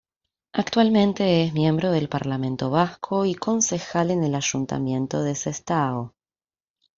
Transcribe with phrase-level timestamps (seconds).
[0.53, 6.15] Actualmente es miembro del Parlamento Vasco y Concejal en el Ayuntamiento de Sestao.